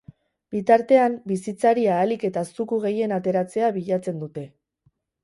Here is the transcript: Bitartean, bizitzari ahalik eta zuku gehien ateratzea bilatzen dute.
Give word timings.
Bitartean, 0.53 1.17
bizitzari 1.31 1.83
ahalik 1.95 2.25
eta 2.29 2.43
zuku 2.55 2.79
gehien 2.87 3.13
ateratzea 3.19 3.71
bilatzen 3.77 4.19
dute. 4.25 4.47